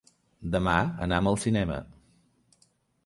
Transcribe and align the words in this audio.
Demà 0.55 0.73
anam 1.07 1.29
al 1.33 1.37
cinema. 1.43 1.77